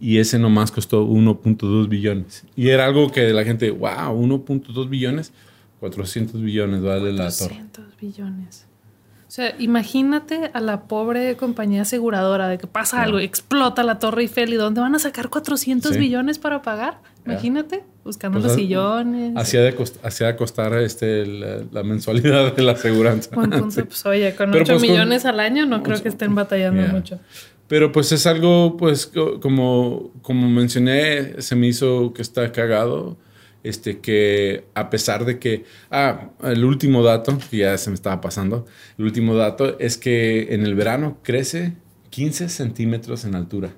y 0.00 0.18
ese 0.18 0.38
nomás 0.38 0.70
costó 0.70 1.04
1.2 1.06 1.88
billones. 1.88 2.44
Y 2.56 2.68
era 2.68 2.84
algo 2.86 3.10
que 3.10 3.32
la 3.32 3.44
gente, 3.44 3.70
wow, 3.70 4.12
1.2 4.14 4.88
billones, 4.88 5.32
400 5.80 6.40
billones 6.40 6.82
vale 6.82 7.12
la 7.12 7.30
torre. 7.30 7.54
200 7.54 7.84
billones. 8.00 8.66
O 9.26 9.30
sea, 9.34 9.52
imagínate 9.58 10.50
a 10.54 10.60
la 10.60 10.82
pobre 10.82 11.36
compañía 11.36 11.82
aseguradora 11.82 12.46
de 12.48 12.56
que 12.58 12.68
pasa 12.68 13.02
algo, 13.02 13.18
explota 13.18 13.82
la 13.82 13.98
Torre 13.98 14.22
Eiffel 14.22 14.52
y 14.52 14.56
¿dónde 14.56 14.80
van 14.80 14.94
a 14.94 15.00
sacar 15.00 15.28
400 15.28 15.92
Sí. 15.92 15.98
billones 15.98 16.38
para 16.38 16.62
pagar? 16.62 16.98
Imagínate, 17.26 17.82
buscando 18.04 18.38
Pues, 18.38 18.52
los 18.52 18.60
sillones. 18.60 19.32
Hacía 19.36 19.62
de, 19.62 19.74
cost- 19.76 20.00
de 20.00 20.36
costar 20.36 20.74
este, 20.74 21.26
la, 21.26 21.64
la 21.72 21.82
mensualidad 21.82 22.54
de 22.54 22.62
la 22.62 22.72
aseguranza. 22.72 23.30
Punto. 23.30 23.70
Sí. 23.72 23.82
Pues 23.82 24.06
oye, 24.06 24.36
con 24.36 24.52
Pero, 24.52 24.62
8 24.62 24.72
pues, 24.74 24.82
con- 24.82 24.90
millones 24.92 25.24
al 25.24 25.40
año 25.40 25.66
no 25.66 25.82
creo 25.82 26.00
que 26.00 26.10
estén 26.10 26.34
batallando 26.36 26.82
Yeah. 26.82 26.92
mucho. 26.92 27.18
Pero 27.74 27.90
pues 27.90 28.12
es 28.12 28.24
algo, 28.26 28.76
pues 28.76 29.06
co- 29.08 29.40
como, 29.40 30.12
como 30.22 30.48
mencioné, 30.48 31.42
se 31.42 31.56
me 31.56 31.66
hizo 31.66 32.12
que 32.14 32.22
está 32.22 32.52
cagado. 32.52 33.18
Este 33.64 33.98
que 34.00 34.66
a 34.74 34.90
pesar 34.90 35.24
de 35.24 35.38
que... 35.40 35.64
Ah, 35.90 36.30
el 36.44 36.64
último 36.64 37.02
dato, 37.02 37.36
que 37.50 37.56
ya 37.58 37.76
se 37.78 37.90
me 37.90 37.94
estaba 37.94 38.20
pasando. 38.20 38.64
El 38.96 39.06
último 39.06 39.34
dato 39.34 39.76
es 39.80 39.96
que 39.98 40.54
en 40.54 40.62
el 40.64 40.74
verano 40.76 41.18
crece 41.24 41.72
15 42.10 42.48
centímetros 42.48 43.24
en 43.24 43.34
altura. 43.34 43.74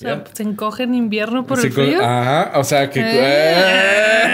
Sea, 0.00 0.24
se 0.32 0.42
encoge 0.44 0.84
en 0.84 0.94
invierno 0.94 1.46
por 1.46 1.60
Se 1.60 1.66
el 1.66 1.74
frío. 1.74 2.02
Ajá, 2.02 2.58
o 2.58 2.64
sea 2.64 2.88
que... 2.88 3.02
Eh. 3.04 4.30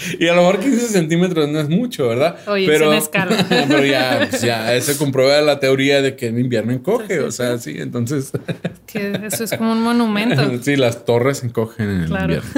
y 0.18 0.26
a 0.26 0.34
lo 0.34 0.40
mejor 0.40 0.58
15 0.58 0.86
centímetros 0.86 1.50
no 1.50 1.60
es 1.60 1.68
mucho, 1.68 2.08
¿verdad? 2.08 2.38
Oye, 2.46 2.74
es 2.74 2.80
en 2.80 2.92
escala. 2.94 3.46
pero 3.68 3.84
ya, 3.84 4.26
pues, 4.30 4.40
ya 4.40 4.80
se 4.80 4.96
comprueba 4.96 5.42
la 5.42 5.60
teoría 5.60 6.00
de 6.00 6.16
que 6.16 6.28
en 6.28 6.38
invierno 6.38 6.72
encoge, 6.72 7.20
o 7.20 7.30
sea, 7.30 7.58
sí, 7.58 7.74
entonces... 7.76 8.32
Que 8.86 9.20
eso 9.24 9.44
es 9.44 9.52
como 9.52 9.72
un 9.72 9.82
monumento. 9.82 10.62
Sí, 10.62 10.76
las 10.76 11.04
torres 11.04 11.44
encogen 11.44 11.90
en 11.90 12.00
el 12.02 12.10
invierno. 12.10 12.48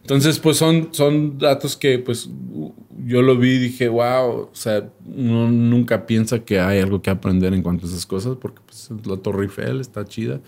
Entonces, 0.00 0.38
pues 0.38 0.56
son, 0.56 0.88
son 0.92 1.38
datos 1.38 1.76
que 1.76 1.98
pues 1.98 2.30
yo 3.04 3.22
lo 3.22 3.36
vi 3.36 3.52
y 3.52 3.58
dije, 3.58 3.88
wow, 3.88 4.30
o 4.30 4.50
sea, 4.52 4.88
uno 5.04 5.50
nunca 5.50 6.06
piensa 6.06 6.40
que 6.40 6.60
hay 6.60 6.80
algo 6.80 7.02
que 7.02 7.10
aprender 7.10 7.54
en 7.54 7.62
cuanto 7.62 7.86
a 7.86 7.88
esas 7.88 8.06
cosas, 8.06 8.36
porque 8.40 8.60
pues, 8.64 8.90
la 9.04 9.16
Torre 9.16 9.44
Eiffel 9.44 9.80
está 9.80 9.99
chida. 10.04 10.40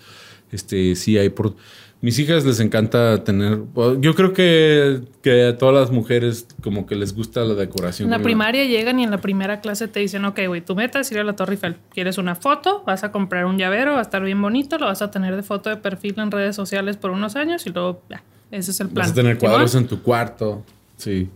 Este, 0.51 0.95
sí 0.95 1.17
hay 1.17 1.29
por... 1.29 1.55
Mis 2.01 2.19
hijas 2.19 2.43
les 2.43 2.59
encanta 2.59 3.23
tener... 3.23 3.59
Yo 4.01 4.13
creo 4.13 4.33
que, 4.33 5.01
que 5.21 5.47
a 5.47 5.57
todas 5.57 5.73
las 5.73 5.89
mujeres 5.89 6.47
como 6.61 6.85
que 6.85 6.95
les 6.95 7.15
gusta 7.15 7.45
la 7.45 7.53
decoración. 7.53 8.07
En 8.07 8.11
la 8.11 8.19
primaria 8.21 8.65
llegan 8.65 8.99
y 8.99 9.05
en 9.05 9.09
la 9.11 9.21
primera 9.21 9.61
clase 9.61 9.87
te 9.87 10.01
dicen, 10.01 10.25
ok, 10.25 10.37
güey, 10.47 10.59
tu 10.59 10.75
meta 10.75 10.99
es 10.99 11.09
ir 11.13 11.19
a 11.19 11.23
la 11.23 11.33
Torre 11.37 11.53
Eiffel. 11.53 11.77
¿Quieres 11.93 12.17
una 12.17 12.35
foto? 12.35 12.83
Vas 12.85 13.05
a 13.05 13.13
comprar 13.13 13.45
un 13.45 13.57
llavero, 13.57 13.93
va 13.93 13.99
a 13.99 14.01
estar 14.01 14.21
bien 14.21 14.41
bonito, 14.41 14.77
lo 14.77 14.87
vas 14.87 15.01
a 15.01 15.11
tener 15.11 15.33
de 15.37 15.43
foto 15.43 15.69
de 15.69 15.77
perfil 15.77 16.15
en 16.17 16.29
redes 16.29 16.57
sociales 16.57 16.97
por 16.97 17.11
unos 17.11 17.37
años 17.37 17.65
y 17.67 17.69
luego, 17.69 18.01
ya, 18.09 18.21
ese 18.51 18.71
es 18.71 18.81
el 18.81 18.89
plan. 18.89 19.05
Vas 19.05 19.11
a 19.11 19.15
tener 19.15 19.37
cuadros 19.37 19.73
en 19.75 19.87
tu 19.87 20.01
cuarto. 20.01 20.61
Sí. 20.97 21.29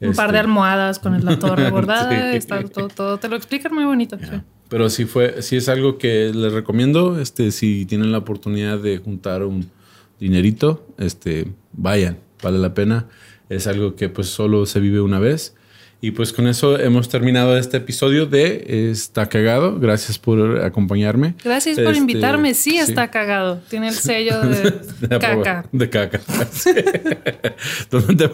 Un 0.00 0.14
par 0.14 0.26
Este, 0.26 0.32
de 0.34 0.38
almohadas 0.38 1.00
con 1.00 1.24
la 1.24 1.36
torre 1.36 1.68
bordada, 1.72 2.10
Sí. 2.30 2.36
está 2.36 2.62
todo, 2.62 2.86
todo, 2.86 3.18
te 3.18 3.28
lo 3.28 3.34
explican 3.34 3.74
muy 3.74 3.84
bonito. 3.84 4.16
sí. 4.20 4.40
Pero 4.72 4.88
sí 4.88 5.04
fue, 5.04 5.42
sí 5.42 5.56
es 5.56 5.68
algo 5.68 5.98
que 5.98 6.32
les 6.34 6.50
recomiendo. 6.50 7.20
Este, 7.20 7.50
si 7.50 7.84
tienen 7.84 8.10
la 8.10 8.16
oportunidad 8.16 8.78
de 8.78 8.96
juntar 8.96 9.42
un 9.42 9.70
dinerito, 10.18 10.86
este, 10.96 11.48
vayan, 11.72 12.20
vale 12.42 12.56
la 12.58 12.72
pena. 12.72 13.06
Es 13.50 13.66
algo 13.66 13.96
que 13.96 14.08
pues 14.08 14.28
solo 14.28 14.64
se 14.64 14.80
vive 14.80 15.02
una 15.02 15.18
vez. 15.18 15.54
Y 16.04 16.10
pues 16.10 16.32
con 16.32 16.48
eso 16.48 16.80
hemos 16.80 17.08
terminado 17.08 17.56
este 17.56 17.76
episodio 17.76 18.26
de 18.26 18.90
Está 18.90 19.28
cagado. 19.28 19.78
Gracias 19.78 20.18
por 20.18 20.60
acompañarme. 20.64 21.36
Gracias 21.44 21.76
por 21.78 21.86
Este, 21.92 21.98
invitarme. 21.98 22.54
Sí, 22.54 22.72
sí. 22.72 22.78
está 22.78 23.08
cagado. 23.12 23.60
Tiene 23.70 23.86
el 23.88 23.94
sello 23.94 24.40
de, 24.48 24.72
De 25.00 25.18
caca. 25.20 25.64
De 25.70 25.88
caca. 25.88 26.20
¿Dónde, 27.90 28.16
te, 28.16 28.30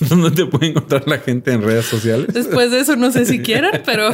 ¿Dónde 0.08 0.30
te 0.30 0.46
puede 0.46 0.68
encontrar 0.68 1.06
la 1.06 1.18
gente 1.18 1.52
en 1.52 1.62
redes 1.62 1.84
sociales? 1.84 2.28
Después 2.32 2.70
de 2.70 2.80
eso 2.80 2.96
no 2.96 3.10
sé 3.12 3.26
si 3.26 3.40
quieran, 3.40 3.82
pero 3.84 4.08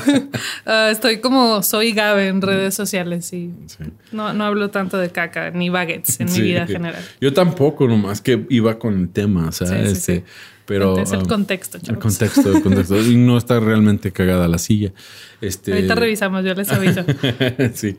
ah, 0.67 0.89
estoy 0.91 1.21
como 1.21 1.63
soy 1.63 1.93
Gabe 1.93 2.27
en 2.27 2.43
redes 2.43 2.75
sociales 2.75 3.33
y 3.33 3.53
Sí. 3.67 3.85
no, 4.13 4.33
no 4.33 4.45
hablo 4.45 4.71
tanto 4.71 4.99
de 4.99 5.11
caca 5.11 5.51
ni 5.53 5.69
baguettes 5.69 6.19
en 6.21 6.29
Sí. 6.29 6.41
mi 6.41 6.49
vida 6.49 6.67
general. 6.67 7.03
Yo 7.21 7.33
tampoco, 7.33 7.87
nomás 7.87 8.21
que 8.21 8.47
iba 8.51 8.79
con 8.81 8.99
el 8.99 9.09
tema, 9.11 9.49
o 9.49 9.53
sea, 9.53 9.81
este. 9.81 10.25
Pero 10.67 10.99
Es 10.99 11.13
el 11.13 11.21
um, 11.21 11.27
contexto, 11.27 11.77
el 11.77 11.83
chavos. 11.83 12.03
contexto, 12.03 12.57
el 12.57 12.63
contexto. 12.63 13.01
y 13.01 13.17
no 13.17 13.37
está 13.37 13.61
realmente 13.61 14.13
cagada 14.13 14.49
la 14.49 14.59
silla. 14.59 14.93
Este, 15.41 15.73
Ahorita 15.73 15.95
revisamos, 15.95 16.45
yo 16.45 16.55
les 16.55 16.71
aviso. 16.73 17.05
sí. 17.75 17.97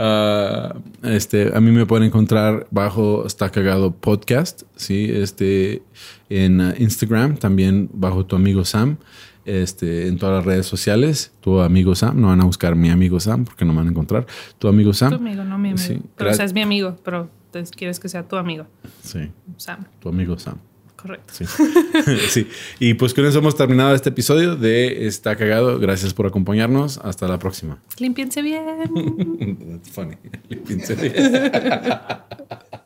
Ah, 0.00 0.76
este, 1.02 1.50
a 1.56 1.60
mí 1.60 1.72
me 1.72 1.84
pueden 1.84 2.06
encontrar 2.06 2.68
bajo 2.70 3.26
Está 3.26 3.50
Cagado 3.50 3.92
Podcast, 3.92 4.62
sí, 4.76 5.10
este, 5.10 5.82
en 6.28 6.60
ah, 6.60 6.74
Instagram, 6.78 7.36
también 7.36 7.90
bajo 7.92 8.24
tu 8.24 8.36
amigo 8.36 8.64
Sam, 8.64 8.98
este, 9.44 10.06
en 10.06 10.16
todas 10.18 10.36
las 10.36 10.44
redes 10.44 10.66
sociales, 10.66 11.32
tu 11.40 11.60
amigo 11.60 11.96
Sam, 11.96 12.20
no 12.20 12.28
van 12.28 12.40
a 12.40 12.44
buscar 12.44 12.76
mi 12.76 12.90
amigo 12.90 13.18
Sam 13.18 13.44
porque 13.44 13.64
no 13.64 13.72
me 13.72 13.78
van 13.78 13.88
a 13.88 13.90
encontrar, 13.90 14.26
tu 14.58 14.68
amigo 14.68 14.92
Sam. 14.92 15.10
Tu 15.10 15.16
amigo, 15.16 15.42
no 15.42 15.58
mi 15.58 15.70
amigo. 15.70 15.78
Sí, 15.84 16.00
pero 16.16 16.30
o 16.30 16.34
sea, 16.34 16.44
es 16.44 16.52
mi 16.52 16.62
amigo, 16.62 16.96
pero 17.02 17.28
entonces 17.46 17.74
quieres 17.74 17.98
que 17.98 18.08
sea 18.08 18.22
tu 18.22 18.36
amigo. 18.36 18.66
Sí, 19.02 19.30
Sam, 19.56 19.84
tu 20.00 20.10
amigo 20.10 20.38
Sam. 20.38 20.58
Correcto. 21.00 21.32
Sí. 21.32 21.44
sí. 22.28 22.48
Y 22.78 22.94
pues 22.94 23.14
con 23.14 23.24
eso 23.24 23.38
hemos 23.38 23.56
terminado 23.56 23.94
este 23.94 24.10
episodio 24.10 24.56
de 24.56 25.06
Está 25.06 25.36
Cagado. 25.36 25.78
Gracias 25.78 26.12
por 26.12 26.26
acompañarnos. 26.26 26.98
Hasta 26.98 27.28
la 27.28 27.38
próxima. 27.38 27.78
Límpiense 27.98 28.42
bien. 28.42 28.64
That's 29.82 29.90
funny. 29.90 30.16